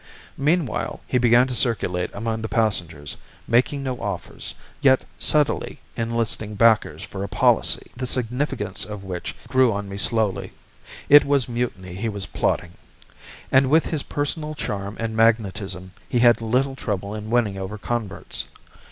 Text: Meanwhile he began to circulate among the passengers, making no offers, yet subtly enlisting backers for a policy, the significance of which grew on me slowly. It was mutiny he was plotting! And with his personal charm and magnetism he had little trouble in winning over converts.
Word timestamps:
Meanwhile 0.39 1.01
he 1.05 1.19
began 1.19 1.45
to 1.45 1.53
circulate 1.53 2.09
among 2.11 2.41
the 2.41 2.49
passengers, 2.49 3.17
making 3.47 3.83
no 3.83 4.01
offers, 4.01 4.55
yet 4.81 5.05
subtly 5.19 5.77
enlisting 5.95 6.55
backers 6.55 7.03
for 7.03 7.23
a 7.23 7.27
policy, 7.27 7.91
the 7.95 8.07
significance 8.07 8.83
of 8.83 9.03
which 9.03 9.35
grew 9.47 9.71
on 9.71 9.87
me 9.87 9.99
slowly. 9.99 10.53
It 11.07 11.23
was 11.23 11.47
mutiny 11.47 11.93
he 11.93 12.09
was 12.09 12.25
plotting! 12.25 12.71
And 13.51 13.69
with 13.69 13.85
his 13.91 14.01
personal 14.01 14.55
charm 14.55 14.97
and 14.99 15.15
magnetism 15.15 15.91
he 16.09 16.17
had 16.17 16.41
little 16.41 16.75
trouble 16.75 17.13
in 17.13 17.29
winning 17.29 17.59
over 17.59 17.77
converts. 17.77 18.47